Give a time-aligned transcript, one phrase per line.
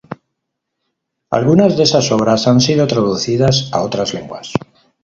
[1.29, 4.51] Algunas de sus obras han sido traducidas a otras lenguas.